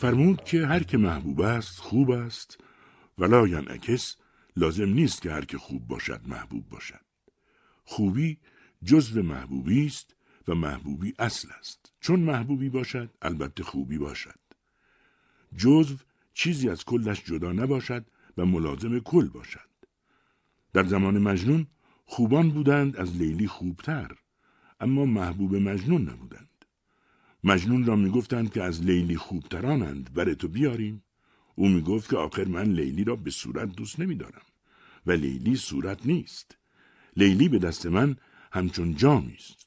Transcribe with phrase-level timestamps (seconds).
[0.00, 2.58] فرمود که هر که محبوب است خوب است.
[3.18, 4.16] ولا ینعکس
[4.56, 7.00] لازم نیست که هر که خوب باشد محبوب باشد.
[7.84, 8.38] خوبی
[8.84, 10.16] جزو محبوبی است
[10.48, 11.92] و محبوبی اصل است.
[12.00, 14.40] چون محبوبی باشد البته خوبی باشد.
[15.56, 15.96] جزو
[16.34, 18.04] چیزی از کلش جدا نباشد
[18.36, 19.70] و ملازم کل باشد.
[20.72, 21.66] در زمان مجنون
[22.04, 24.16] خوبان بودند از لیلی خوبتر
[24.80, 26.49] اما محبوب مجنون نبودند.
[27.44, 30.14] مجنون را می‌گفتند که از لیلی خوبترانند.
[30.14, 31.02] بر تو بیاریم.
[31.54, 34.42] او می‌گفت که آخر من لیلی را به صورت دوست نمیدارم.
[35.06, 36.56] و لیلی صورت نیست.
[37.16, 38.16] لیلی به دست من
[38.52, 39.66] همچون جامی است.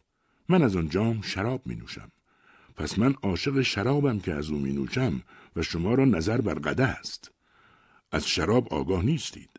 [0.50, 2.12] من از آن جام شراب می نوشم
[2.76, 5.22] پس من عاشق شرابم که از او می نوشم
[5.56, 7.32] و شما را نظر بر قده است.
[8.12, 9.50] از شراب آگاه نیستید.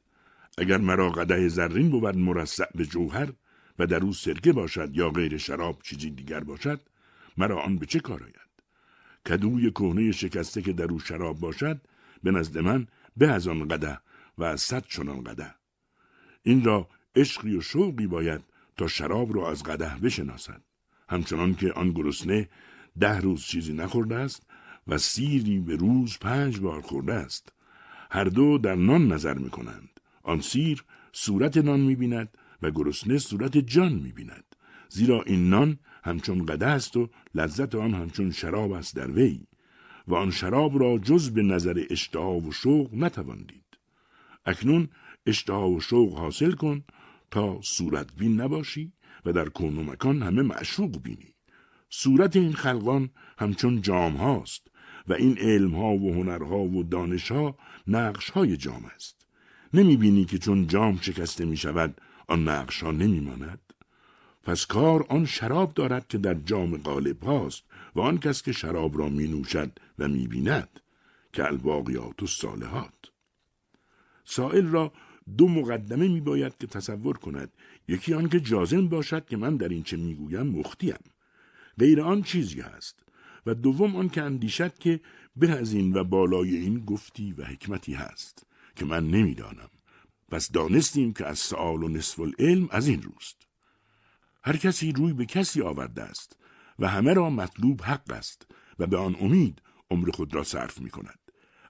[0.58, 3.32] اگر مرا قده زرین بود مرصع به جوهر
[3.78, 6.80] و در او سرکه باشد یا غیر شراب چیزی دیگر باشد
[7.36, 8.50] مرا آن به چه کار آید؟
[9.26, 11.80] کدوی کهنه شکسته که در او شراب باشد
[12.22, 12.86] به نزد من
[13.16, 13.98] به از آن قده
[14.38, 15.54] و از صد چنان قده
[16.42, 18.40] این را عشقی و شوقی باید
[18.76, 20.62] تا شراب را از قده بشناسد.
[21.08, 22.48] همچنان که آن گرسنه
[23.00, 24.42] ده روز چیزی نخورده است
[24.86, 27.52] و سیری به روز پنج بار خورده است.
[28.10, 32.28] هر دو در نان نظر می کنند آن سیر صورت نان می بیند
[32.62, 34.44] و گرسنه صورت جان می بیند
[34.88, 39.40] زیرا این نان همچون قده است و لذت آن همچون شراب است در وی
[40.08, 43.64] و آن شراب را جز به نظر اشتها و شوق نتوان دید.
[44.46, 44.88] اکنون
[45.26, 46.84] اشتها و شوق حاصل کن
[47.30, 48.92] تا صورت بین نباشی
[49.24, 51.34] و در کون و مکان همه معشوق بینی.
[51.90, 54.66] صورت این خلقان همچون جام هاست
[55.08, 59.26] و این علم ها و هنرها و دانش ها نقش های جام است.
[59.74, 63.63] نمی بینی که چون جام شکسته می شود آن نقش ها نمی ماند؟
[64.44, 67.62] پس کار آن شراب دارد که در جام غالب هاست
[67.94, 70.80] و آن کس که شراب را می نوشد و می بیند
[71.32, 72.94] که الباقیات و صالحات
[74.24, 74.92] سائل را
[75.38, 77.52] دو مقدمه می باید که تصور کند.
[77.88, 80.98] یکی آن که جازم باشد که من در این چه می گویم مختیم.
[81.78, 83.04] غیر آن چیزی هست.
[83.46, 85.00] و دوم آن که اندیشد که
[85.36, 89.70] به از این و بالای این گفتی و حکمتی هست که من نمی‌دانم.
[90.30, 93.43] پس دانستیم که از سوال و نصف العلم از این روست.
[94.44, 96.36] هر کسی روی به کسی آورده است
[96.78, 98.46] و همه را مطلوب حق است
[98.78, 101.18] و به آن امید عمر خود را صرف می کند.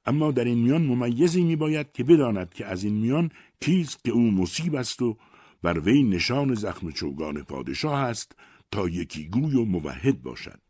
[0.06, 3.30] اما در این میان ممیزی می باید که بداند که از این میان
[3.60, 5.16] کیست که او مصیب است و
[5.62, 8.36] بر وی نشان زخم چوگان پادشاه است
[8.70, 10.60] تا یکی گوی و موحد باشد.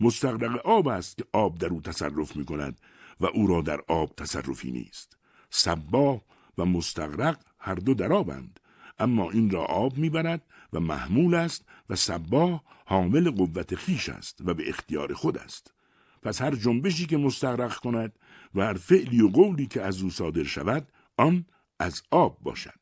[0.00, 2.80] مستقرق آب است که آب در او تصرف می کند
[3.20, 5.18] و او را در آب تصرفی نیست.
[5.50, 6.22] سباه
[6.58, 8.60] و مستقرق هر دو در آبند
[9.02, 14.54] اما این را آب می‌برد و محمول است و سباه حامل قوت خیش است و
[14.54, 15.74] به اختیار خود است.
[16.22, 18.18] پس هر جنبشی که مستغرق کند
[18.54, 21.46] و هر فعلی و قولی که از او صادر شود آن
[21.78, 22.80] از آب باشد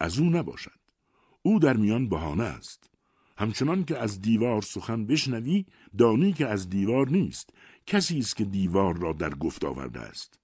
[0.00, 0.80] از او نباشد.
[1.42, 2.90] او در میان بهانه است.
[3.38, 5.66] همچنان که از دیوار سخن بشنوی
[5.98, 7.50] دانی که از دیوار نیست
[7.86, 10.38] کسی است که دیوار را در گفت آورده است.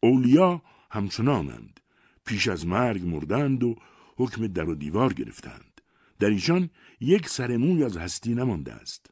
[0.00, 1.80] اولیا همچنانند
[2.26, 3.76] پیش از مرگ مردند و
[4.20, 5.80] حکم در و دیوار گرفتند.
[6.18, 6.70] در ایشان
[7.00, 9.10] یک سرموی از هستی نمانده است.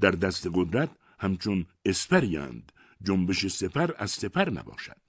[0.00, 2.72] در دست قدرت همچون اسپریند
[3.02, 5.00] جنبش سپر از سپر نباشد.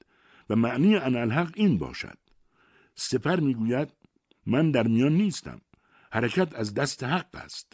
[0.49, 2.17] و معنی انالحق این باشد.
[2.95, 3.89] سپر می‌گوید
[4.45, 5.61] من در میان نیستم.
[6.11, 7.73] حرکت از دست حق است.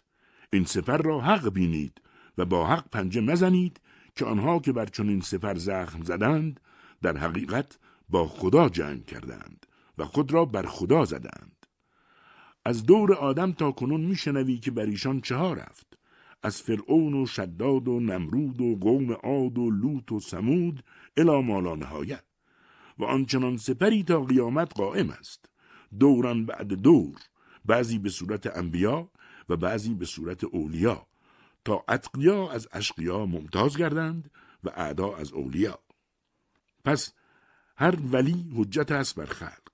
[0.54, 2.02] این سپر را حق بینید
[2.38, 3.82] و با حق پنجه مزنید
[4.16, 6.60] که آنها که بر چنین سپر زخم زدند
[7.02, 7.78] در حقیقت
[8.10, 9.66] با خدا جنگ کردند
[9.98, 11.55] و خود را بر خدا زدند.
[12.66, 15.98] از دور آدم تا کنون میشنوی که بر ایشان چه ها رفت.
[16.44, 20.84] از فرعون و شداد و نمرود و قوم عاد و لوط و سمود
[21.18, 22.24] الی مالا نهایت.
[23.00, 25.50] و آنچنان سپری تا قیامت قائم است.
[26.00, 27.20] دوران بعد دور
[27.66, 29.10] بعضی به صورت انبیا
[29.50, 31.08] و بعضی به صورت اولیا.
[31.66, 34.32] تا اتقیا از اشقیا ممتاز گردند
[34.64, 35.80] و اعدا از اولیا.
[36.86, 37.14] پس
[37.78, 39.65] هر ولی حجت است بر خلق.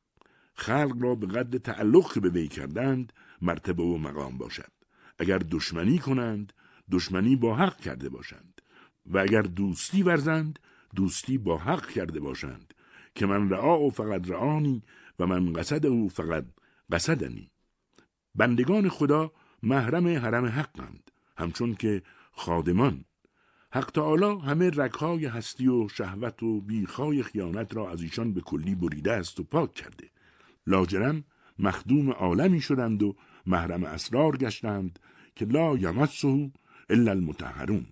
[0.53, 4.71] خلق را به قد تعلق به وی کردند مرتبه و مقام باشد.
[5.19, 6.53] اگر دشمنی کنند
[6.91, 8.61] دشمنی با حق کرده باشند.
[9.05, 10.59] و اگر دوستی ورزند
[10.95, 12.73] دوستی با حق کرده باشند.
[13.15, 14.83] که من رعا و فقط رعانی
[15.19, 16.45] و من قصد او فقط
[16.91, 17.51] قصدنی.
[18.35, 19.31] بندگان خدا
[19.63, 21.11] محرم حرم حقند.
[21.37, 22.01] همچون که
[22.31, 23.05] خادمان.
[23.73, 28.75] حق تعالی همه رکهای هستی و شهوت و بیخای خیانت را از ایشان به کلی
[28.75, 30.09] بریده است و پاک کرده.
[30.67, 31.23] لاجرم
[31.59, 33.15] مخدوم عالمی شدند و
[33.45, 34.99] محرم اسرار گشتند
[35.35, 36.51] که لا یمسه
[36.89, 37.85] الا المتحرون.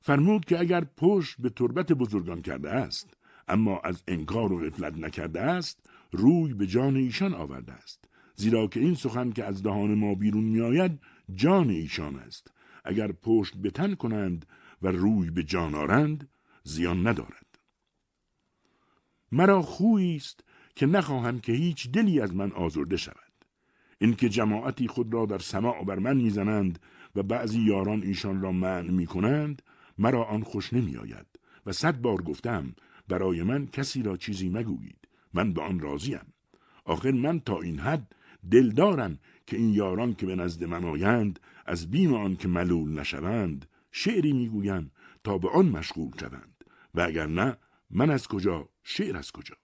[0.00, 3.16] فرمود که اگر پشت به تربت بزرگان کرده است
[3.48, 5.80] اما از انکار و غفلت نکرده است
[6.12, 8.04] روی به جان ایشان آورده است.
[8.34, 11.00] زیرا که این سخن که از دهان ما بیرون میآید
[11.34, 12.52] جان ایشان است.
[12.84, 14.46] اگر پشت به تن کنند
[14.82, 16.28] و روی به جان آرند
[16.62, 17.58] زیان ندارد.
[19.32, 20.44] مرا خویی است
[20.78, 23.32] که نخواهم که هیچ دلی از من آزرده شود.
[23.98, 26.78] اینکه جماعتی خود را در سماع بر من می‌زنند
[27.16, 29.62] و بعضی یاران ایشان را منع می کنند
[29.98, 31.26] مرا آن خوش نمی آید
[31.66, 32.74] و صد بار گفتم
[33.08, 35.08] برای من کسی را چیزی مگویید.
[35.34, 36.32] من به آن راضیم.
[36.84, 38.14] آخر من تا این حد
[38.50, 43.00] دل دارم که این یاران که به نزد من آیند از بیم آن که ملول
[43.00, 44.90] نشوند شعری می‌گویم
[45.24, 46.64] تا به آن مشغول شوند.
[46.94, 47.56] و اگر نه
[47.90, 49.56] من از کجا شعر از کجا؟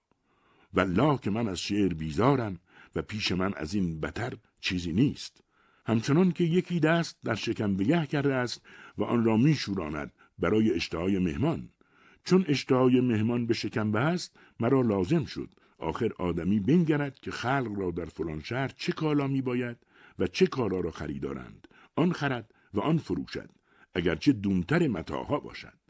[0.75, 2.61] والله که من از شعر بیزارم
[2.97, 5.41] و پیش من از این بتر چیزی نیست.
[5.87, 8.63] همچنان که یکی دست در شکم بگه کرده است
[8.99, 11.69] و آن را میشوراند برای اشتهای مهمان.
[12.25, 17.91] چون اشتهای مهمان به شکم است مرا لازم شد آخر آدمی بنگرد که خلق را
[17.91, 19.77] در فلان شهر چه کالا می باید
[20.19, 21.69] و چه کالا را خریدارند.
[21.97, 23.51] آن خرد و آن فروشد
[23.95, 25.84] اگرچه دونتر متاها باشد.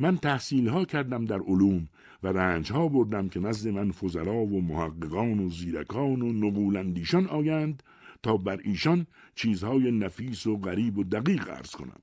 [0.00, 1.88] من تحصیل ها کردم در علوم
[2.22, 7.82] و رنج ها بردم که نزد من فزرا و محققان و زیرکان و نقولندیشان آیند
[8.22, 12.02] تا بر ایشان چیزهای نفیس و غریب و دقیق عرض کنم.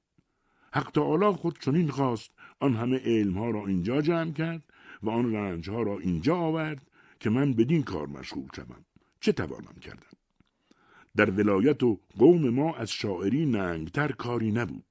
[0.74, 4.64] حق تعالی خود چنین خواست آن همه علم ها را اینجا جمع کرد
[5.04, 6.88] و آن رنج ها را اینجا آورد
[7.20, 8.86] که من بدین کار مشغول شوم.
[9.20, 10.18] چه توانم کردم؟
[11.16, 14.84] در ولایت و قوم ما از شاعری ننگتر کاری نبود.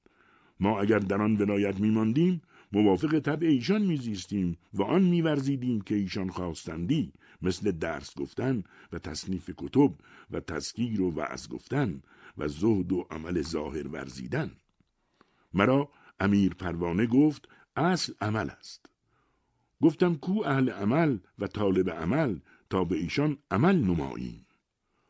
[0.60, 2.42] ما اگر در آن ولایت میماندیم
[2.72, 9.50] موافق طبع ایشان میزیستیم و آن میورزیدیم که ایشان خواستندی مثل درس گفتن و تصنیف
[9.56, 9.92] کتب
[10.30, 12.02] و تذکیر و وعظ گفتن
[12.38, 14.50] و زهد و عمل ظاهر ورزیدن.
[15.54, 15.88] مرا
[16.20, 18.90] امیر پروانه گفت اصل عمل است.
[19.82, 22.38] گفتم کو اهل عمل و طالب عمل
[22.70, 24.46] تا به ایشان عمل نماییم.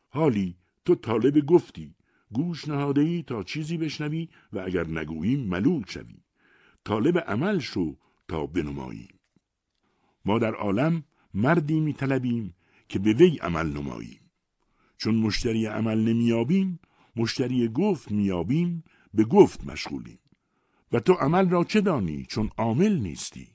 [0.09, 1.95] حالی تو طالب گفتی
[2.31, 6.26] گوش نهاده ای تا چیزی بشنوی و اگر نگوییم ملول شوی.
[6.87, 7.95] طالب عمل شو
[8.27, 9.19] تا بنماییم.
[10.25, 11.03] ما در عالم
[11.33, 12.55] مردی میطلبیم
[12.89, 14.31] که به وی عمل نماییم.
[14.97, 16.79] چون مشتری عمل نمیابیم
[17.15, 20.19] مشتری گفت میابیم به گفت مشغولیم.
[20.91, 23.47] و تو عمل را چه دانی چون عامل نیستی؟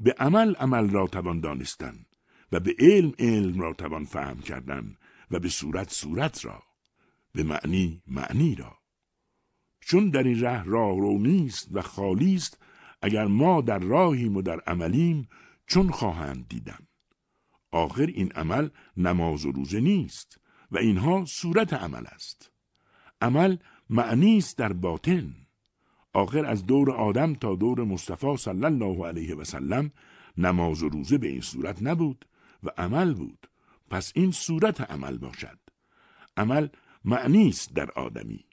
[0.00, 2.06] به عمل عمل را توان دانستن
[2.52, 4.96] و به علم علم را توان فهم کردن
[5.30, 6.62] و به صورت صورت را
[7.32, 8.79] به معنی معنی را.
[9.80, 12.58] چون در این ره راه رو نیست و خالی است
[13.02, 15.28] اگر ما در راهیم و در عملیم
[15.66, 16.78] چون خواهند دیدن.
[17.72, 22.50] آخر این عمل نماز و روزه نیست و اینها صورت عمل است.
[23.20, 23.56] عمل
[23.90, 25.34] معنی است در باطن.
[26.12, 29.90] آخر از دور آدم تا دور مصطفی صلی الله علیه و سلم
[30.38, 32.24] نماز و روزه به این صورت نبود
[32.62, 33.50] و عمل بود.
[33.90, 35.58] پس این صورت عمل باشد.
[36.36, 36.68] عمل
[37.04, 38.44] معنی است در آدمی.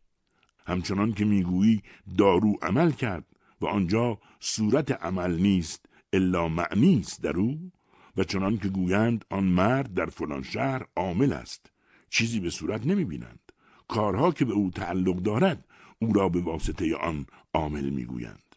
[0.67, 1.83] همچنان که می‌گویی
[2.17, 3.25] دارو عمل کرد
[3.61, 7.71] و آنجا صورت عمل نیست الا معنی است در او
[8.17, 11.71] و چنان که گویند آن مرد در فلان شهر عامل است.
[12.09, 13.51] چیزی به صورت نمی بینند
[13.87, 15.65] کارها که به او تعلق دارد
[15.99, 18.55] او را به واسطه آن عامل می‌گویند.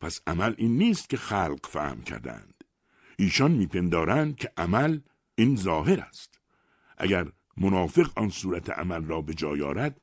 [0.00, 2.64] پس عمل این نیست که خلق فهم کردند.
[3.18, 5.00] ایشان میپندارند که عمل
[5.34, 6.40] این ظاهر است.
[6.98, 10.00] اگر منافق آن صورت عمل را به جای آرد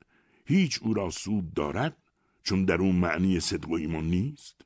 [0.51, 1.97] هیچ او را سود دارد
[2.43, 4.65] چون در اون معنی صدق و ایمان نیست؟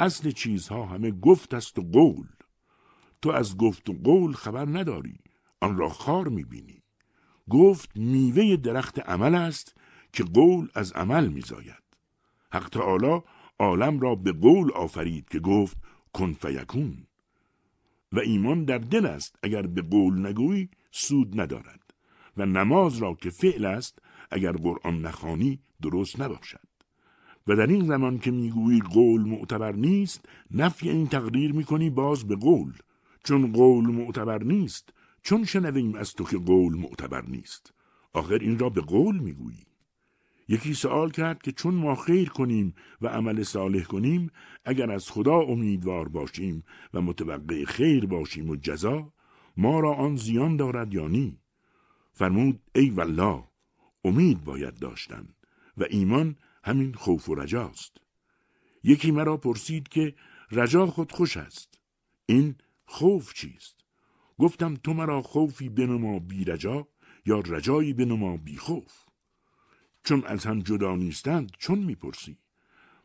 [0.00, 2.26] اصل چیزها همه گفت است و قول.
[3.22, 5.18] تو از گفت و قول خبر نداری
[5.60, 6.82] آن را خار می‌بینی.
[7.50, 9.76] گفت میوه درخت عمل است
[10.12, 11.84] که قول از عمل میزاید.
[12.52, 13.22] حق تعالی
[13.58, 15.76] عالم را به قول آفرید که گفت
[16.12, 17.06] کن فیکون.
[18.12, 21.94] و ایمان در دل است اگر به قول نگویی سود ندارد.
[22.36, 23.98] و نماز را که فعل است
[24.30, 26.60] اگر قرآن نخوانی درست نباشد.
[27.46, 32.36] و در این زمان که می‌گویی قول معتبر نیست نفی این تقدیر می‌کنی باز به
[32.36, 32.72] قول.
[33.24, 37.72] چون قول معتبر نیست چون شنویم از تو که قول معتبر نیست.
[38.12, 39.66] آخر این را به قول می‌گویی.
[40.48, 44.30] یکی سوال کرد که چون ما خیر کنیم و عمل صالح کنیم
[44.64, 49.12] اگر از خدا امیدوار باشیم و متوقع خیر باشیم و جزا
[49.56, 51.38] ما را آن زیان دارد یا نی؟
[52.12, 53.44] فرمود ای والله
[54.04, 55.28] امید باید داشتن
[55.76, 57.96] و ایمان همین خوف و رجاست
[58.82, 60.14] یکی مرا پرسید که
[60.52, 61.80] رجا خود خوش است.
[62.26, 62.54] این
[62.86, 63.84] خوف چیست؟
[64.38, 66.88] گفتم تو مرا خوفی بنما بی رجا
[67.26, 68.92] یا رجایی بنما بی خوف؟
[70.04, 72.38] چون از هم جدا نیستند چون می‌پرسی؟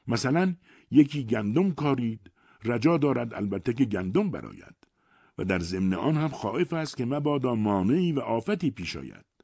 [0.07, 0.55] مثلا
[0.91, 2.31] یکی گندم کارید
[2.63, 4.75] رجا دارد البته که گندم براید
[5.37, 9.34] و در ضمن آن هم خائف است که مبادا مانعی و آفتی پیش آید.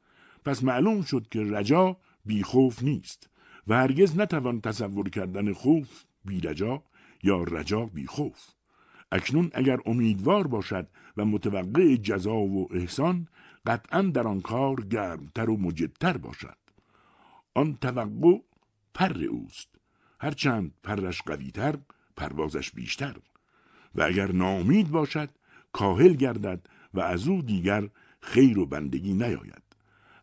[0.44, 3.30] پس معلوم شد که رجا بی خوف نیست
[3.66, 6.82] و هرگز نتوان تصور کردن خوف بی رجا
[7.22, 8.40] یا رجا بی خوف.
[9.12, 13.28] اکنون اگر امیدوار باشد و متوقع جزا و احسان
[13.66, 16.56] قطعا در آن کار گرمتر و مجدتر باشد.
[17.54, 18.38] آن توقع
[18.94, 19.68] پر اوست.
[20.20, 21.78] هرچند پرش قویتر
[22.16, 23.16] پروازش بیشتر.
[23.94, 25.30] و اگر ناامید باشد
[25.72, 27.88] کاهل گردد و از او دیگر
[28.20, 29.71] خیر و بندگی نیاید.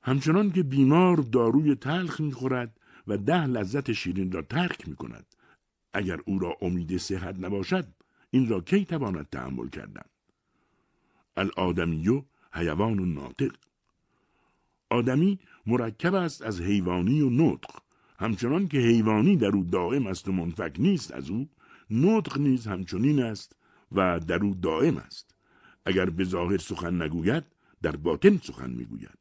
[0.03, 5.25] همچنان که بیمار داروی تلخ می‌خورد و ده لذت شیرین را ترک می کند.
[5.93, 7.87] اگر او را امید صحت نباشد
[8.31, 10.05] این را کی تواند تحمل کردن؟
[11.37, 12.21] الادمیو
[12.53, 13.51] حیوان و ناطق.
[14.89, 17.69] آدمی مرکب است از حیوانی و نطق.
[18.19, 21.49] همچنان که حیوانی در او دائم است و منفک نیست از او
[21.91, 23.55] نطق نیز همچنین است
[23.91, 25.35] و در او دائم است.
[25.85, 27.43] اگر به ظاهر سخن نگوید
[27.81, 29.18] در باطن سخن می‌گوید.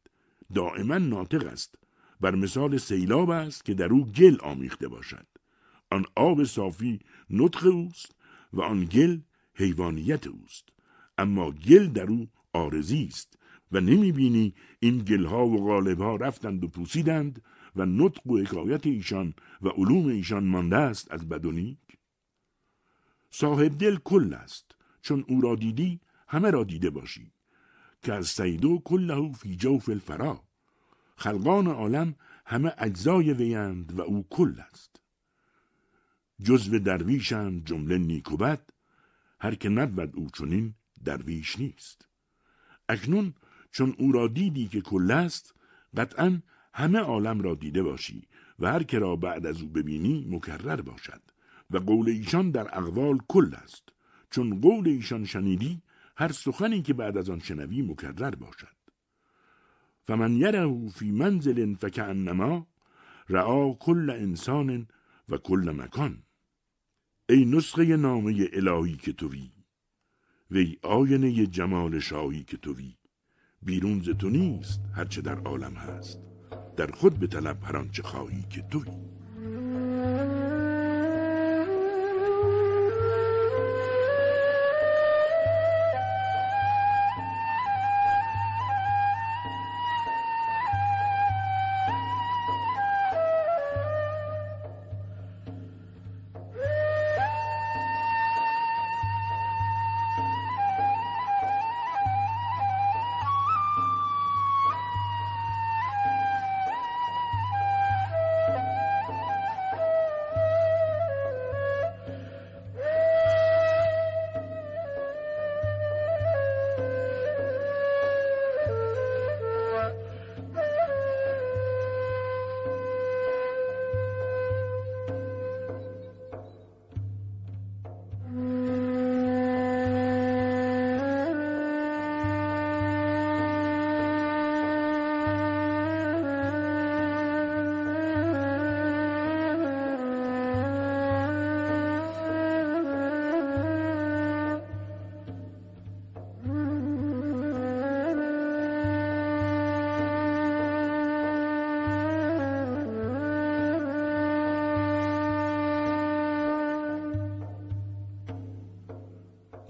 [0.55, 1.75] دائما ناطق است.
[2.21, 5.27] بر مثال سیلاب است که در او گل آمیخته باشد.
[5.91, 7.01] آن آب صافی
[7.31, 8.15] نطق اوست
[8.53, 9.21] و آن گل
[9.55, 10.69] حیوانیت اوست.
[11.19, 13.39] اما گل در او آرزی است
[13.73, 17.43] و نمی بینی این گلها و غالبها رفتند و پوسیدند
[17.77, 21.79] و نطق و حکایت ایشان و علوم ایشان مانده است از بد و نیک.
[23.31, 24.75] صاحب دل کل است.
[25.03, 27.33] چون او را دیدی همه را دیده باشی.
[28.03, 30.43] که از سیدو کله فی جوف الفرا.
[31.17, 32.15] خلقان عالم
[32.47, 35.01] همه اجزای ویند و او کل است.
[36.43, 38.63] جزو درویشند جمله نیکوبت
[39.41, 40.75] هر که نبود او چنین
[41.05, 42.09] درویش نیست.
[42.89, 43.35] اکنون
[43.73, 45.55] چون او را دیدی که کل است
[45.97, 46.43] قطعا
[46.75, 48.29] همه عالم را دیده باشی
[48.59, 51.23] و هر که را بعد از او ببینی مکرر باشد
[51.71, 53.83] و قول ایشان در اقوال کل است.
[54.31, 55.83] چون قول ایشان شنیدی
[56.19, 58.77] هر سخنی که بعد از آن شنوی مکرر باشد.
[60.07, 62.67] فمن یره فی منزل فکعنما
[63.29, 64.89] رعا کل انسان
[65.29, 66.23] و کل مکان.
[67.29, 69.51] ای نسخه نامه الهی که توی
[70.51, 72.95] وی آینه جمال شاهی که توی.
[73.63, 76.21] بیرون ز تو نیست هرچه در عالم هست.
[76.77, 79.18] در خود به طلب هر آنچه خواهی که توی.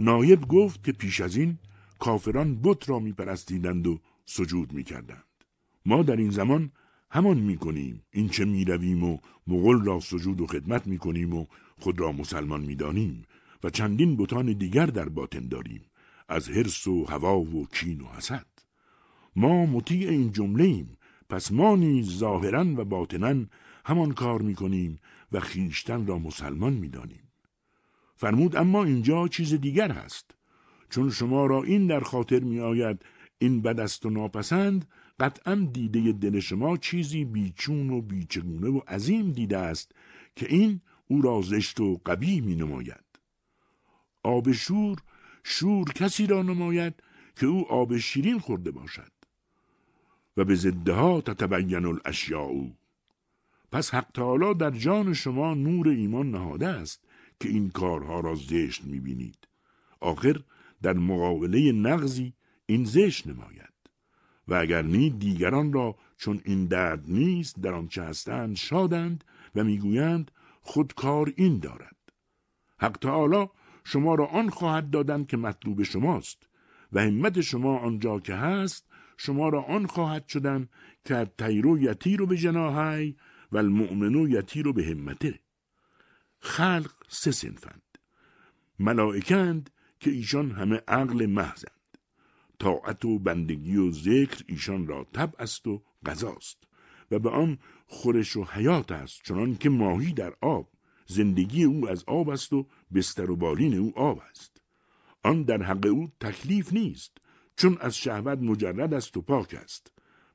[0.09, 1.59] نایب گفت که پیش از این
[1.99, 5.25] کافران بت را میپرستیدند و سجود می‌کردند.
[5.87, 6.73] ما در این زمان
[7.11, 8.03] همان می‌کنیم.
[8.11, 11.47] این چه می‌رویم و مغل را سجود و خدمت می‌کنیم و
[11.79, 13.25] خود را مسلمان می‌دانیم
[13.65, 15.83] و چندین بتان دیگر در باطن داریم
[16.29, 18.47] از حرس و هوا و کین و حسد.
[19.37, 20.97] ما مطیع این جمله ایم
[21.29, 23.45] پس ما نیز ظاهرا و باطنا
[23.85, 24.99] همان کار می‌کنیم
[25.33, 27.28] و خیشتن را مسلمان می‌دانیم.
[28.19, 30.31] فرمود اما اینجا چیز دیگر هست.
[30.91, 33.05] چون شما را این در خاطر می آید
[33.39, 34.89] این بد است و ناپسند
[35.21, 39.93] قطعا دیده دل شما چیزی بیچون و بیچگونه و عظیم دیده است
[40.37, 43.05] که این او را زشت و قبیح می نماید.
[44.23, 44.99] آب شور
[45.45, 46.95] شور کسی را نماید
[47.37, 49.13] که او آب شیرین خورده باشد.
[50.37, 52.67] و به ضدها تتبین الاشیاء.
[53.73, 57.08] پس حق تعالی در جان شما نور ایمان نهاده است.
[57.41, 59.49] که این کارها را زشت می‌بینید.
[60.01, 60.41] آخر
[60.83, 62.33] در مقابله نغزی
[62.67, 63.73] این زشت نماید.
[64.49, 70.31] و اگر نی دیگران را چون این درد نیست در آنچه هستند شادند و می‌گویند
[70.63, 71.97] خود کار این دارد.
[72.79, 73.49] حق تعالی
[73.85, 76.49] شما را آن خواهد دادند که مطلوب شماست
[76.93, 80.69] و همت شما آنجا که هست شما را آن خواهد شدن
[81.05, 83.17] که تیرو یتیرو به جناهی
[83.53, 85.41] و المؤمنو یتیرو به همته.
[86.41, 87.83] خلق سه سنفند
[88.79, 91.73] ملائکند که ایشان همه عقل محضند.
[92.59, 96.59] طاعت و بندگی و ذکر ایشان را تب است و غذاست
[97.11, 100.71] و به آن خورش و حیات است چنان که ماهی در آب
[101.07, 104.61] زندگی او از آب است و بستر و بالین او آب است.
[105.23, 107.19] آن در حق او تکلیف نیست
[107.57, 109.93] چون از شهوت مجرد است و پاک است.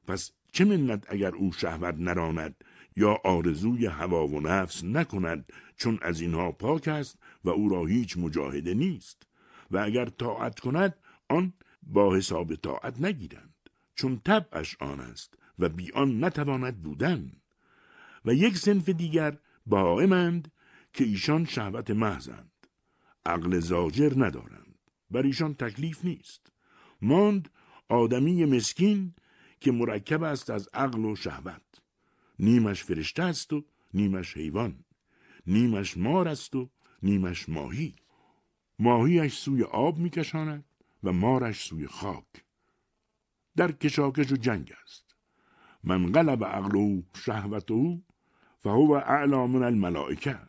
[0.08, 2.56] پس چه منت اگر او شهوت نراند؟
[2.96, 8.18] یا آرزوی هوا و نفس نکند چون از اینها پاک است و او را هیچ
[8.18, 9.24] مجاهده نیست.
[9.72, 10.96] و اگر طاعت کند
[11.30, 11.54] آن
[11.84, 13.56] با حساب طاعت نگیرند
[13.96, 17.32] چون طبعش آن است و بی آن نتواند بودن.
[18.26, 20.52] و یک سنف دیگر بائمند
[20.94, 22.52] که ایشان شهوت محضند
[23.26, 24.80] عقل زاجر ندارند
[25.12, 26.52] بر ایشان تکلیف نیست.
[27.02, 27.50] ماند
[27.90, 29.14] آدمی مسکین
[29.60, 31.83] که مرکب است از عقل و شهوت.
[32.44, 34.84] نیمش فرشته است و نیمش حیوان.
[35.48, 36.70] نیمش مار است و
[37.04, 37.96] نیمش ماهی.
[38.80, 40.66] ماهیش سوی آب میکشاند
[41.04, 42.44] و مارش سوی خاک.
[43.56, 45.16] در کشاکش و جنگ است.
[45.84, 48.02] من غلب عقله شهوته
[48.60, 50.40] فهو اعلا من الملائکه.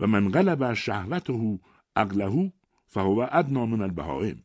[0.00, 1.60] و من غلب شهوته
[1.96, 2.52] عقله
[2.86, 4.44] فهو ادنا من البهائم.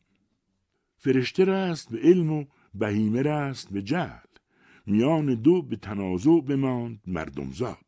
[0.96, 4.27] فرشته رست به علم و بهیمه رست به جهل.
[4.88, 7.86] میان دو به تنازع بماند مردم زاد.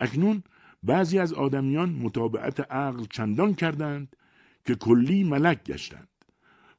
[0.00, 0.42] اکنون
[0.82, 4.16] بعضی از آدمیان مطابعت عقل چندان کردند
[4.64, 6.08] که کلی ملک گشتند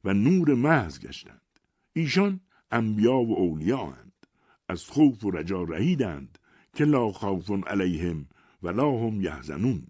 [0.04, 1.40] و نور محض گشتند.
[1.92, 4.12] ایشان انبیا و اولیااند
[4.68, 6.38] از خوف و رجا رهیدند
[6.74, 8.26] که لا خوف علیهم
[8.62, 9.86] و لا هم یحزنون.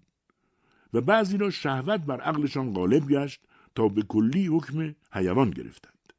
[0.93, 3.41] و بعضی را شهوت بر عقلشان غالب گشت
[3.75, 6.13] تا به کلی حکم حیوان گرفتند.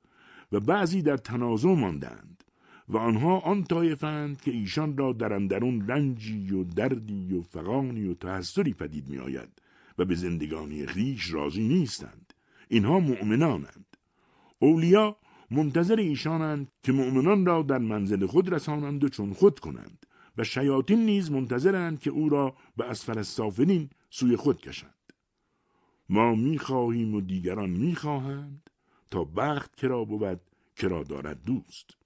[0.53, 2.40] و بعضی در تنازع ماندند.
[2.91, 8.15] و آنها آن طایفند که ایشان را در اندرون رنجی و دردی و فقانی و
[8.15, 9.63] تحسری پدید می آید
[9.99, 12.35] و به زندگانی خیش راضی نیستند.
[12.69, 13.97] اینها مؤمنانند.
[14.59, 15.17] اولیا
[15.51, 20.07] منتظر ایشانند که مؤمنان را در منزل خود رسانند و چون خود کنند
[20.39, 24.95] و شیاطین نیز منتظرند که او را به اسفل السافلین سوی خود کشند.
[26.09, 28.71] ما می‌خواهیم و دیگران می‌خواهند
[29.11, 30.41] تا بخت کرا بود
[30.77, 32.00] کرا دارد دوست.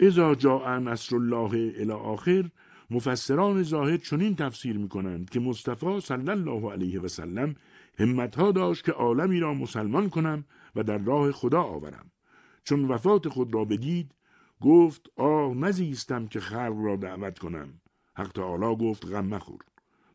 [0.00, 2.50] ازا جاء نصر الله الی آخر
[2.90, 7.54] مفسران زاهد چنین تفسیر می‌کنند که مصطفی صلی الله علیه و سلم
[7.98, 10.44] همتها داشت که عالمی را مسلمان کنم
[10.76, 12.10] و در راه خدا آورم.
[12.64, 14.14] چون وفات خود را بدید
[14.60, 17.80] گفت آه نزیستم که خلق را دعوت کنم.
[18.16, 19.60] حق تعالی گفت غم مخور.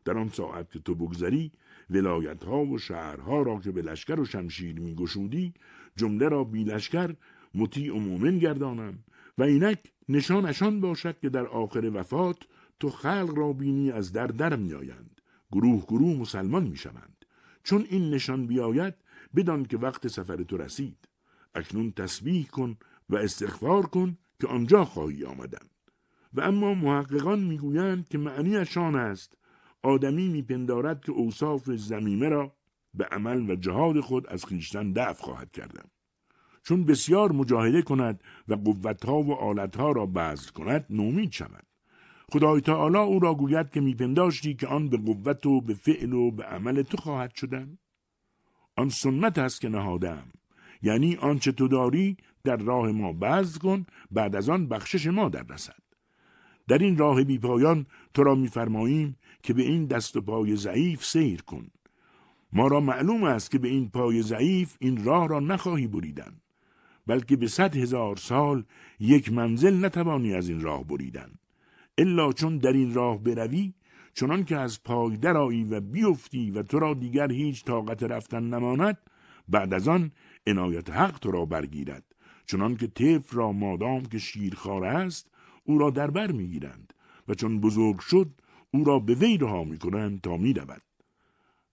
[0.04, 1.52] در آن ساعت که تو بگذری
[1.90, 5.54] ولایت ها و شهرها را که به لشکر و شمشیر می گشودی
[5.96, 7.14] جمله را بی لشکر
[7.54, 8.98] مطیع و مومن گردانم.
[9.38, 12.36] و اینک نشانشان باشد که در آخر وفات
[12.80, 15.20] تو خلق را بینی از در در می آیند.
[15.52, 17.24] گروه گروه مسلمان می شوند.
[17.64, 18.94] چون این نشان بیاید
[19.36, 21.08] بدان که وقت سفر تو رسید
[21.54, 22.76] اکنون تسبیح کن
[23.10, 25.66] و استغفار کن که آنجا خواهی آمدن
[26.34, 29.38] و اما محققان می‌گویند که معنیشان است
[29.82, 32.56] آدمی میپندارد که اوصاف زمیمه را
[32.94, 35.84] به عمل و جهاد خود از خیشتن دفع خواهد کردن
[36.62, 41.66] چون بسیار مجاهده کند و قوتها و آلتها را بذل کند نومید شود.
[42.32, 46.30] خدای تعالی او را گوید که میپنداشتی که آن به قوت و به فعل و
[46.30, 47.78] به عمل تو خواهد شدن.
[48.76, 50.32] آن سنت است که نهادم
[50.82, 55.42] یعنی آنچه تو داری در راه ما بذل کن بعد از آن بخشش ما در
[55.42, 55.82] رسد.
[56.68, 61.04] در این راه بی پایان تو را میفرماییم که به این دست و پای ضعیف
[61.04, 61.68] سیر کن.
[62.52, 66.41] ما را معلوم است که به این پای ضعیف این راه را نخواهی بریدن.
[67.06, 68.64] بلکه به صد هزار سال
[69.00, 71.30] یک منزل نتوانی از این راه بریدن.
[71.98, 73.72] الا چون در این راه بروی
[74.14, 78.98] چنان که از پای درایی و بیفتی و تو را دیگر هیچ طاقت رفتن نماند
[79.48, 80.10] بعد از آن
[80.46, 82.04] عنایت حق تو را برگیرد.
[82.46, 85.30] چنان که طفل را مادام که شیرخواره است
[85.64, 86.92] او را در بر می‌گیرند
[87.28, 88.32] و چون بزرگ شد
[88.70, 90.82] او را به وی رها می‌کنند تا می‌رود.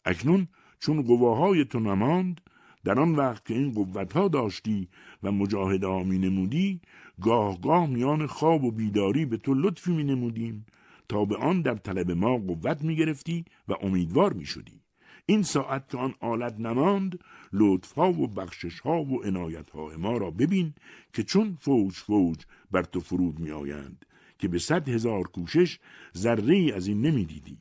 [0.06, 0.48] اکنون
[0.80, 2.42] چون قواهای تو نماند
[2.84, 4.88] در آن وقت که این قوتها داشتی
[5.24, 6.82] و مجاهده ها می نمودی
[7.22, 10.66] گاه گاه میان خواب و بیداری به تو لطفی می نمودیم
[11.10, 14.82] تا به آن در طلب ما قوت می گرفتی و امیدوار می شدی.
[15.26, 17.20] این ساعت که آن آلت نماند
[17.54, 20.74] لطفها و بخششها و عنایتها ما را ببین
[21.14, 22.38] که چون فوج فوج
[22.72, 24.06] بر تو فرود می آیند
[24.40, 25.80] که به صد هزار کوشش
[26.18, 27.58] ذره از این نمی دیدی.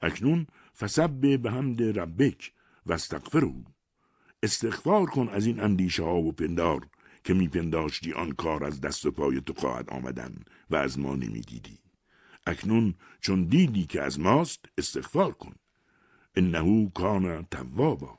[0.00, 2.52] اکنون فسب به حمد ربک
[2.86, 3.64] و استغفرو
[4.42, 6.88] استغفار کن از این اندیشه ها و پندار
[7.24, 10.34] که میپنداشتی آن کار از دست و پای تو خواهد آمدن
[10.70, 11.78] و از ما نمی‌دیدی.
[12.46, 15.54] اکنون چون دیدی که از ماست استغفار کن.
[16.34, 18.18] انه کان توابا.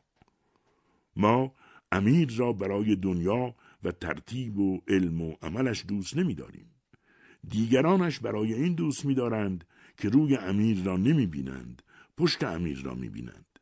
[1.16, 1.54] ما
[1.92, 6.72] امیر را برای دنیا و ترتیب و علم و عملش دوست نمیداریم.
[7.48, 9.66] دیگرانش برای این دوست میدارند
[9.98, 11.82] که روی امیر را نمی‌بینند
[12.18, 13.60] پشت امیر را می‌بینند.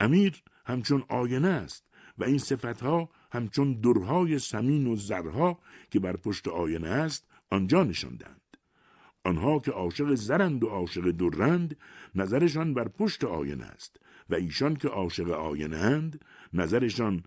[0.00, 1.91] امیر همچون آینه است.
[2.18, 5.58] و این صفتها همچون درهای سمین و زرها
[5.90, 8.40] که بر پشت آینه است آنجا نشاندند.
[9.24, 11.76] آنها که عاشق زرند و عاشق درند
[12.14, 13.96] نظرشان بر پشت آینه است
[14.30, 17.22] و ایشان که عاشق آینه اند نظرشان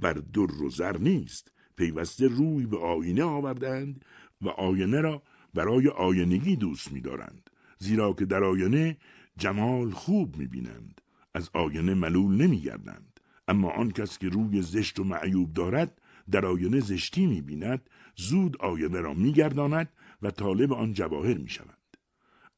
[0.00, 1.52] بر در و زر نیست.
[1.76, 4.04] پیوسته روی به آینه آوردند
[4.42, 5.22] و آینه را
[5.54, 8.96] برای آینگی دوست می‌دارند زیرا که در آینه
[9.36, 11.00] جمال خوب می‌بینند.
[11.34, 13.05] از آینه ملول نمیگردند.
[13.48, 19.00] اما آن کس که روی زشت و معیوب دارد در آینه زشتی می‌بیند زود آینه
[19.00, 19.88] را میگرداند
[20.22, 21.96] و طالب آن جواهر می‌شوند.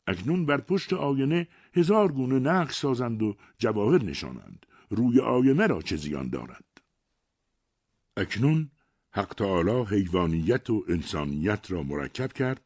[0.06, 4.66] اکنون بر پشت آینه هزار گونه نقش سازند و جواهر نشانند.
[4.90, 6.64] روی آینه را چه زیان دارد؟
[8.16, 8.70] اکنون
[9.10, 12.60] حق تعالی حیوانیت و انسانیت را مرکب کرد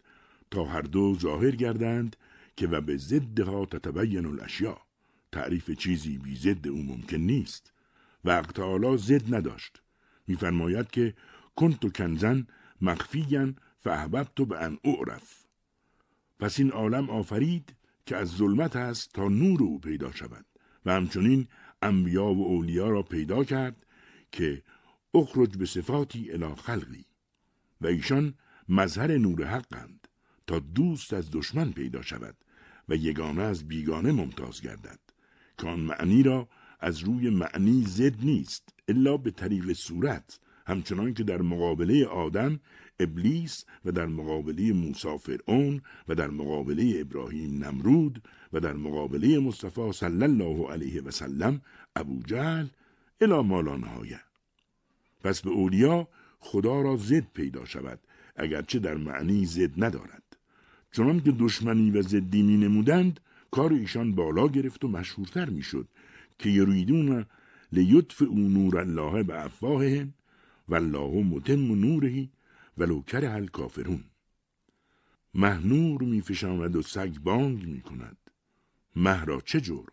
[0.50, 2.16] تا هر دو ظاهر گردند
[2.56, 4.78] که و به ضدها تتبین الاشیاء.
[5.32, 7.72] تعریف چیزی بی ضد او ممکن نیست.
[8.24, 9.82] و تعالی زد نداشت.
[10.26, 11.14] میفرماید که
[11.56, 12.46] کنت کنزن
[12.80, 15.44] مخفیگن فاحببت به ان اعرف.
[16.38, 17.74] پس این عالم آفرید
[18.06, 20.46] که از ظلمت است تا نور او پیدا شود.
[20.86, 21.48] و همچنین
[21.82, 23.86] انبیا و اولیا را پیدا کرد
[24.32, 24.62] که
[25.14, 27.04] اخرج به صفاتی الی خلقی.
[27.80, 28.34] و ایشان
[28.68, 30.08] مظهر نور حقند
[30.46, 32.36] تا دوست از دشمن پیدا شود
[32.88, 35.00] و یگانه از بیگانه ممتاز گردد.
[35.58, 36.48] که آن معنی را
[36.82, 42.60] از روی معنی زد نیست الا به طریق صورت همچنان که در مقابله آدم
[43.00, 49.92] ابلیس و در مقابله موسی فرعون و در مقابله ابراهیم نمرود و در مقابله مصطفی
[49.92, 51.60] صلی الله علیه و سلم
[51.96, 52.66] ابو جهل
[53.20, 54.16] الا مالانهای
[55.24, 56.08] پس به اولیا
[56.40, 57.98] خدا را زد پیدا شود
[58.36, 60.22] اگرچه در معنی زد ندارد.
[60.92, 65.88] چنان که دشمنی و زدی می نمودند کار ایشان بالا گرفت و مشهورتر می‌شد
[66.42, 67.26] که یریدون
[67.72, 70.14] لیطف او نور الله به افواههم
[70.68, 72.30] و الله متم نورهی
[72.78, 74.04] ولو کره الکافرون.
[75.34, 78.16] مهنور میفشاند و سگ بانگ می کند
[78.96, 79.92] مه را چه جرم؟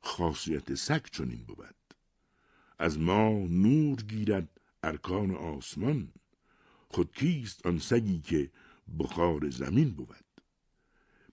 [0.00, 1.74] خاصیت سگ چنین بود.
[2.78, 6.08] از ما نور گیرد ارکان آسمان.
[6.88, 8.50] خود کیست آن سگی که
[8.98, 10.23] بخار زمین بود؟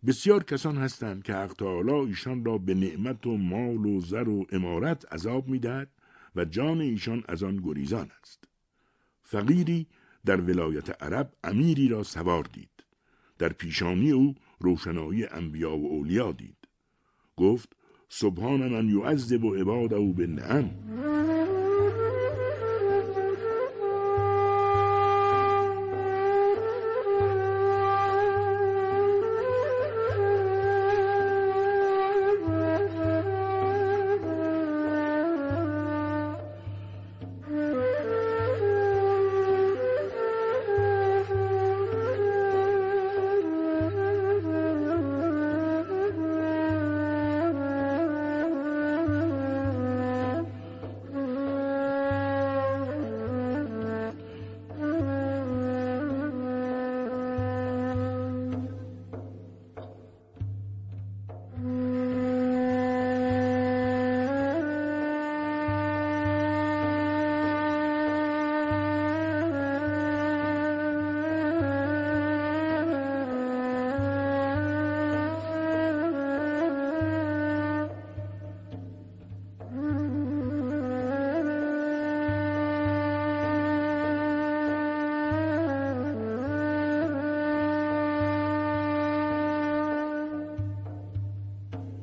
[0.06, 4.46] بسیار کسان هستند که حق تعالی ایشان را به نعمت و مال و زر و
[4.52, 5.90] امارت عذاب می‌دهد
[6.36, 8.44] و جان ایشان از آن گریزان است.
[9.24, 9.88] فقیری
[10.26, 12.70] در ولایت عرب امیری را سوار دید.
[13.40, 16.58] در پیشانی او روشنایی انبیا و اولیا دید.
[17.38, 17.74] گفت
[18.10, 20.70] سبحان من یعذب عباده بالنعم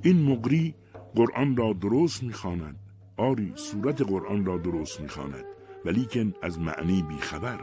[0.08, 0.74] این مقری
[1.14, 2.76] قرآن را درست می‌خواند.
[3.16, 5.44] آری صورت قرآن را درست می‌خواند.
[5.84, 7.60] ولیکن از معنی بیخبر.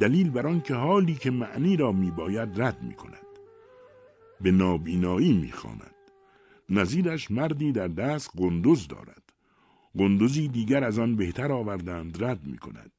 [0.00, 3.26] دلیل بر آن که حالی که معنی را میباید رد می‌کند.
[4.40, 5.94] به نابینایی می‌خواند.
[6.68, 9.32] نظیرش مردی در دست قندوز دارد.
[9.98, 12.92] قندوزی دیگر از آن بهتر آوردند رد می‌کند.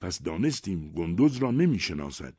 [0.00, 2.34] پس دانستیم قندوز را نمی‌شناسد.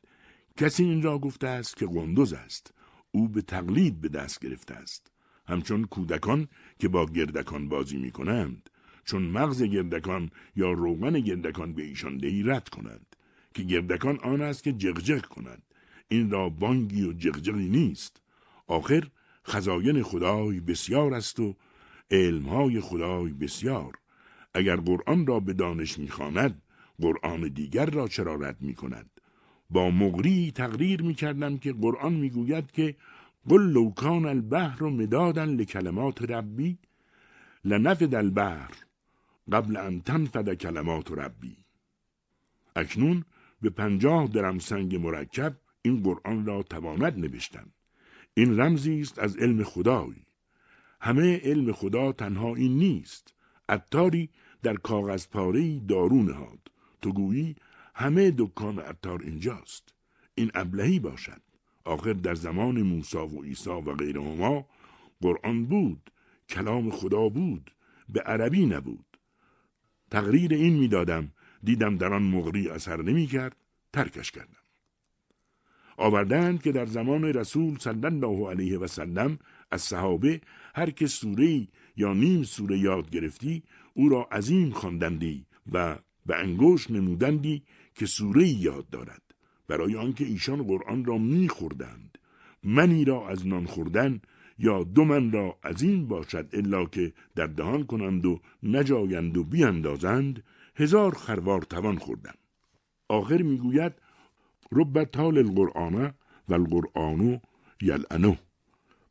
[0.58, 2.74] کسی این را گفته است که قندوز است.
[3.12, 5.13] او به تقلید به دست گرفته است.
[5.48, 6.48] همچون کودکان
[6.80, 8.70] که با گردکان بازی می کنند
[9.06, 13.16] چون مغز گردکان یا روغن گردکان به ایشان دهی رد کنند
[13.54, 15.64] که گردکان آن است که جغجغ کنند
[16.08, 18.22] این را بانگی و جغجغی نیست.
[18.68, 19.04] آخر
[19.48, 21.56] خزاین خدای بسیار است و
[22.12, 23.94] علمهای خدای بسیار.
[24.54, 26.62] اگر قرآن را به دانش می‌خواند
[27.02, 29.10] قرآن دیگر را چرا رد می کند
[29.70, 32.96] با مغری تقریر می کردم که قرآن می گوید که
[33.50, 36.78] قل لو کان البحر مدادا لکلمات ربی
[37.66, 38.74] لنفد البحر
[39.52, 41.58] قبل ان تنفد کلمات ربی.
[42.76, 43.26] اکنون
[43.62, 47.66] به پنجاه درم سنگ مرکب این قرآن را تواند نوشتن.
[48.34, 50.16] این رمزی است از علم خدای.
[51.02, 53.34] همه علم خدا تنها این نیست.
[53.70, 54.30] عطاری
[54.64, 56.72] در کاغذ پاره دارو نهاد.
[57.02, 57.56] تو گویی
[57.96, 59.94] همه دکان عطار اینجاست.
[60.36, 61.42] این ابلهی باشد.
[61.86, 64.66] آخر در زمان موسی و عیسی و غیرهما
[65.22, 66.12] قرآن بود
[66.50, 67.72] کلام خدا بود
[68.10, 69.06] به عربی نبود.
[70.12, 71.32] تقریر این می‌دادم
[71.64, 73.56] دیدم در آن مغری اثر نمی کرد
[73.94, 74.64] ترکش کردم.
[75.98, 79.40] آوردند که در زمان رسول صلی الله علیه و سلم
[79.72, 80.42] از صحابه
[80.76, 86.92] هر که سوره یا نیم سوره یاد گرفتی او را عظیم خواندندی و به انگوش
[86.92, 87.64] نمودندی
[87.96, 89.33] که سوره یاد دارد.
[89.68, 92.18] برای آنکه ایشان قرآن را میخوردند.
[92.64, 94.22] منی را از نان خوردن
[94.60, 99.44] یا دو من را از این باشد الا که در دهان کنند و نجایند و
[99.44, 100.44] بیاندازند
[100.76, 102.36] هزار خروار توان خوردم.
[103.08, 103.94] آخر می‌گوید
[104.72, 106.14] رب تال القرآن
[106.50, 107.42] و القرآن
[107.82, 108.36] یلعنو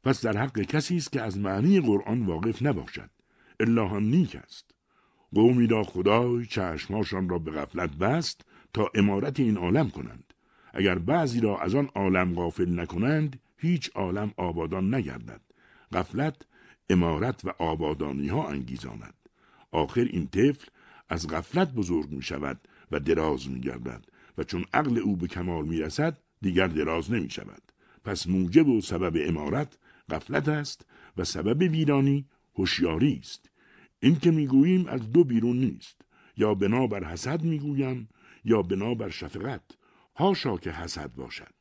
[0.04, 3.10] پس در حق کسی است که از معنی قرآن واقف نباشد.
[3.60, 4.74] الا هم نیک است.
[5.34, 10.31] قومی را خدای چشمهاشان را به غفلت بست تا امارت این عالم کنند.
[10.72, 15.40] اگر بعضی را از آن عالم غافل نکنند هیچ عالم آبادان نگردد.
[15.92, 16.36] غفلت
[16.90, 19.14] امارت و آبادانی ها انگیزاند.
[19.70, 20.66] آخر این طفل
[21.08, 24.04] از غفلت بزرگ می شود و دراز می گردد
[24.38, 27.62] و چون عقل او به کمال می رسد دیگر دراز نمی شود
[28.04, 29.78] پس موجب و سبب امارت
[30.10, 33.50] غفلت است و سبب ویرانی هوشیاری است.
[34.00, 36.02] این که می‌گوییم از دو بیرون نیست.
[36.36, 38.08] یا بنا بر حسد می‌گویم
[38.44, 39.62] یا بنا بر شفقت.
[40.16, 41.54] هاشا که حسد باشد.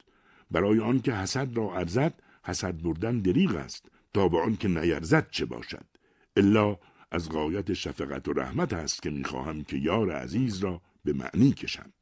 [0.52, 3.92] برای آنکه حسد را ارزد حسد بردن دریغ است.
[4.14, 5.86] تا به آنکه نیرزد چه باشد؟
[6.36, 6.78] الا
[7.12, 11.94] از غایت شفقت و رحمت است که می‌خواهم که یار عزیز را به معنی کشم.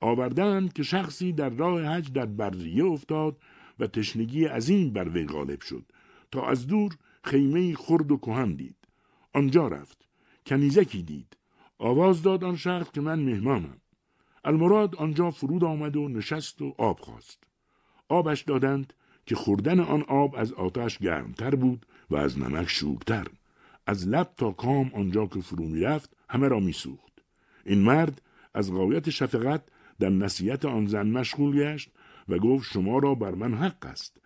[0.00, 3.38] آوردند که شخصی در راه حج در بریه افتاد
[3.78, 5.84] و تشنگی عظیم بر وی غالب شد.
[6.30, 8.76] تا از دور خیمه خرد و کهن دید.
[9.34, 10.08] آنجا رفت.
[10.46, 11.36] کنیزکی دید.
[11.78, 13.80] آواز داد آن شخص که من مهمانم.
[14.46, 17.44] المراد آنجا فرود آمد و نشست و آب خواست.
[18.08, 18.92] آبش دادند
[19.26, 23.26] که خوردن آن آب از آتش گرمتر بود و از نمک شورتر.
[23.86, 27.12] از لب تا کام آنجا که فرو می‌رفت همه را میسوخت.
[27.64, 28.22] این مرد
[28.54, 29.62] از غایت شفقت
[29.98, 31.90] در نصیحت آن زن مشغول گشت
[32.28, 34.16] و گفت شما را بر من حق است.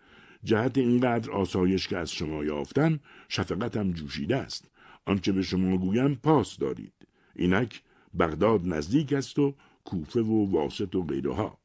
[0.43, 4.71] جهت اینقدر آسایش که از شما یافتن شفقتم جوشیده است.
[5.05, 6.93] آنچه به شما گویم پاس دارید.
[7.35, 7.81] اینک
[8.19, 9.55] بغداد نزدیک است و
[9.85, 11.57] کوفه و واسط و غیرها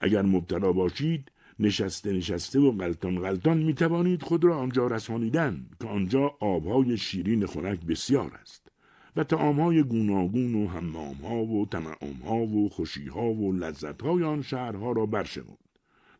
[0.00, 5.88] اگر مبتلا باشید نشسته نشسته و غلطان غلطان می توانید خود را آنجا رسانیدن که
[5.88, 8.68] آنجا آبهای شیرین خنک بسیار است.
[9.16, 15.58] و تعامهای گوناگون و حمامها و تنعمها و خوشیها و لذتهای آن شهرها را برشمرد.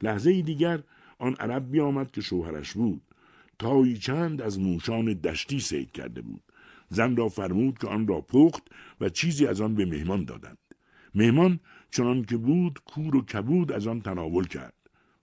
[0.02, 0.82] لحظه دیگر
[1.18, 3.02] آن عرب بیامد که شوهرش بود.
[3.58, 6.42] تایی چند از موشان دشتی سید کرده بود.
[6.88, 8.62] زن را فرمود که آن را پخت
[9.00, 10.58] و چیزی از آن به مهمان دادند.
[11.14, 14.74] مهمان چنان که بود کور و کبود از آن تناول کرد.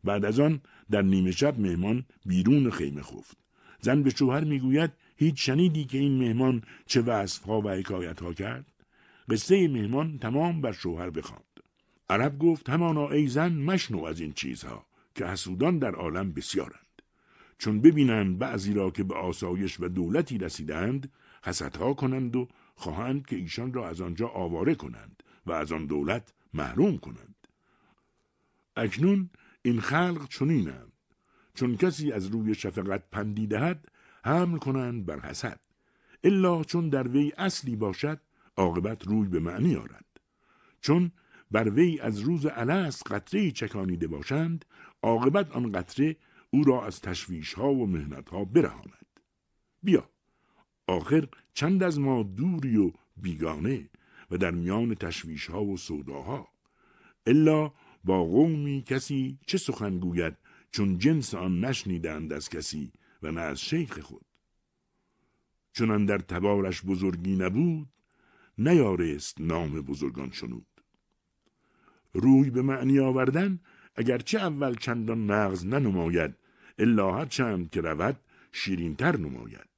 [0.03, 3.37] بعد از آن در نیمه شب مهمان بیرون خیمه خفت.
[3.81, 8.65] زن به شوهر می‌گوید هیچ شنیدی که این مهمان چه وصفها و حکایتها کرد؟
[9.29, 11.41] قصه مهمان تمام بر شوهر بخواند.
[12.09, 17.01] عرب گفت همانا ای زن مشنو از این چیزها که حسودان در عالم بسیارند.
[17.57, 21.11] چون ببینند بعضی را که به آسایش و دولتی رسیدند
[21.43, 25.23] حسدها کنند و خواهند که ایشان را از آنجا آواره کنند.
[25.45, 27.47] و از آن دولت محروم کنند.
[28.75, 29.29] اکنون
[29.61, 30.91] این خلق چنینند.
[31.53, 33.87] چون کسی از روی شفقت پندی دهد
[34.23, 35.59] حمل کنند بر حسد.
[36.23, 38.21] الا چون در وی اصلی باشد
[38.57, 40.05] عاقبت روی به معنی آرد.
[40.81, 41.11] چون
[41.51, 44.65] بر وی از روز الست قطره چکانیده باشند
[45.03, 46.15] عاقبت آن قطره
[46.49, 49.19] او را از تشویش ها و مهنت ها برهاند.
[49.83, 50.09] بیا
[50.87, 53.89] آخر چند از ما دوری و بیگانه
[54.31, 56.47] و در میان تشویش ها و سوداها.
[57.27, 57.71] الا
[58.03, 60.37] با قومی کسی چه سخن گوید
[60.71, 62.91] چون جنس آن نشنیدند از کسی
[63.23, 64.25] و نه از شیخ خود.
[65.73, 67.87] چون در تبارش بزرگی نبود
[68.57, 70.65] نیارست نام بزرگان شنود.
[72.13, 73.59] روی به معنی آوردن
[73.95, 76.35] اگرچه اول چندان نغز ننماید
[76.79, 78.19] الا هر چند که رود
[78.51, 79.69] شیرینتر نماید.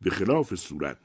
[0.00, 0.98] به خلاف صورت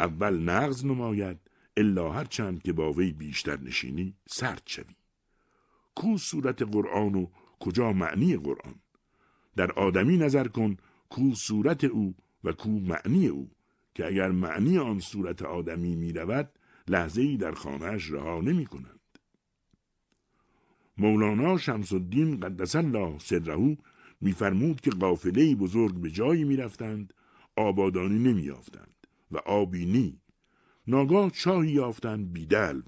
[0.00, 1.47] اول نغز نماید
[1.78, 4.94] الا هر چند که با وی بیشتر نشینی سرد شوی.
[5.94, 7.26] کو صورت قرآن و
[7.60, 8.74] کجا معنی قرآن؟
[9.56, 10.76] در آدمی نظر کن
[11.08, 12.14] کو صورت او
[12.44, 13.50] و کو معنی او
[13.94, 16.50] که اگر معنی آن صورت آدمی می رود
[16.88, 19.00] لحظه ای در خانهش رها نمی کنند.
[20.98, 23.76] مولانا شمس الدین قدس الله سره
[24.20, 27.14] میفرمود که قافله بزرگ به جایی می‌رفتند
[27.56, 30.20] آبادانی نمیافتند و آبی نی
[30.88, 32.82] ناگاه چاهی یافتند بیدلو.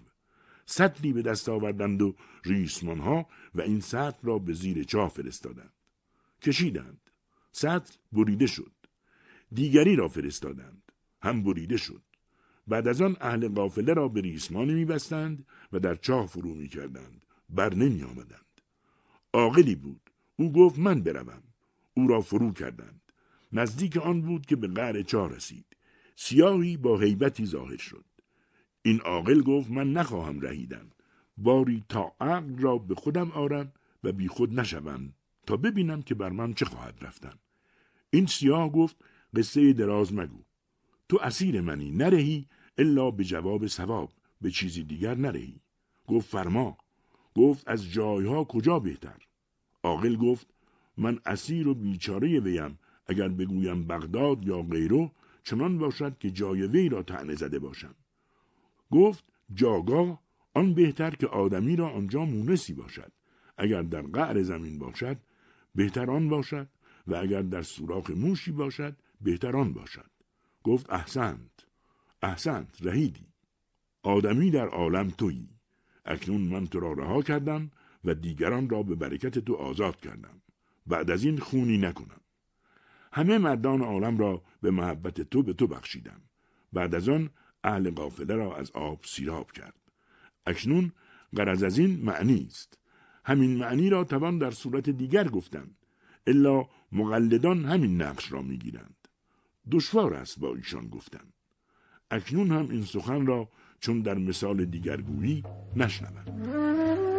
[0.67, 5.73] سطلی به دست آوردند و ریسمان ها و این سطل را به زیر چاه فرستادند.
[6.43, 7.11] کشیدند.
[7.53, 8.73] سطل بریده شد.
[9.53, 10.93] دیگری را فرستادند.
[11.23, 12.03] هم بریده شد.
[12.67, 17.27] بعد از آن اهل قافله را به ریسمانی میبستند و در چاه فرو می‌کردند.
[17.51, 18.61] بر نمی آمدند
[19.33, 20.11] عاقلی بود.
[20.37, 21.43] او گفت من بروم.
[21.95, 23.01] او را فرو کردند.
[23.53, 25.70] نزدیک آن بود که به قعر چاه رسید.
[26.23, 28.05] سیاهی با حیبتی ظاهر شد.
[28.83, 30.91] این عاقل گفت من نخواهم رهیدن.
[31.39, 33.73] باری تا عقل را به خودم آرم
[34.05, 35.13] و بی خود نشوم
[35.47, 37.35] تا ببینم که بر من چه خواهد رفتن.
[38.11, 38.97] این سیاه گفت
[39.37, 40.43] قصه دراز مگو.
[41.09, 42.47] تو اسیر منی نرهی
[42.79, 45.61] الا به جواب ثواب به چیزی دیگر نرهی.
[46.07, 46.79] گفت فرما.
[47.37, 49.27] گفت از جایها کجا بهتر؟
[49.83, 50.47] عاقل گفت
[50.97, 55.11] من اسیر و بیچاره ویم اگر بگویم بغداد یا غیرو
[55.43, 57.95] چنان باشد که جای وی را تعنه زده باشم.
[58.91, 59.25] گفت
[59.55, 60.23] جاگاه
[60.55, 63.13] آن بهتر که آدمی را آنجا مونسی باشد.
[63.59, 65.17] اگر در قعر زمین باشد
[65.75, 66.69] بهتر آن باشد
[67.07, 70.11] و اگر در سوراخ موشی باشد بهتر آن باشد.
[70.65, 71.67] گفت احسنت
[72.23, 73.27] احسنت رهیدی.
[74.03, 75.49] آدمی در عالم تویی.
[76.05, 77.71] اکنون من تو را رها کردم
[78.05, 80.43] و دیگران را به برکت تو آزاد کردم.
[80.87, 82.20] بعد از این خونی نکنم.
[83.13, 86.21] همه مردان عالم را به محبت تو به تو بخشیدم.
[86.73, 87.31] بعد از آن
[87.65, 89.75] اهل قافله را از آب سیراب کرد.
[90.47, 90.93] اکنون
[91.37, 92.79] غرض از این معنی است.
[93.25, 95.77] همین معنی را توان در صورت دیگر گفتند
[96.27, 99.09] الا مقلدان همین نقش را می‌گیرند.
[99.71, 101.33] دشوار است با ایشان گفتن.
[102.11, 103.49] اکنون هم این سخن را
[103.81, 105.45] چون در مثال دیگر گویی
[105.77, 107.10] نشنوند.